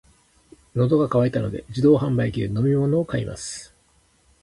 [0.73, 3.75] 喉が渇いたので、自動販売機で飲み物を買います。